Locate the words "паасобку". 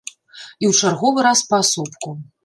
1.51-2.15